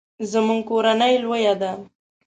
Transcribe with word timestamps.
زموږ 0.31 0.61
کورنۍ 0.69 1.13
لویه 1.23 1.53
ده 1.61 1.71